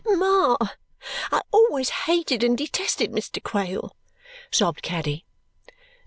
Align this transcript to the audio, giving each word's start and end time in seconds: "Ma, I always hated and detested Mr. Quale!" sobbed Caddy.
"Ma, 0.03 0.57
I 1.31 1.41
always 1.51 1.89
hated 1.89 2.43
and 2.43 2.57
detested 2.57 3.11
Mr. 3.11 3.39
Quale!" 3.43 3.95
sobbed 4.49 4.81
Caddy. 4.81 5.25